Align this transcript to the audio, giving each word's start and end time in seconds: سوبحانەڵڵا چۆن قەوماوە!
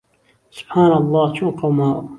سوبحانەڵڵا 0.55 1.23
چۆن 1.37 1.51
قەوماوە! 1.59 2.01